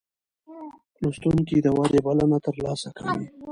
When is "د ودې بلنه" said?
1.61-2.37